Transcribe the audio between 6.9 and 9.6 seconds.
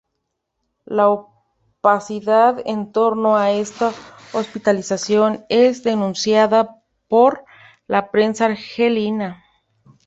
por la prensa argelina.